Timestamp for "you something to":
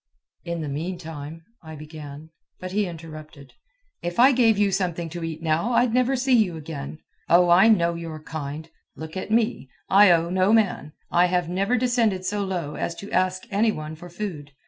4.57-5.23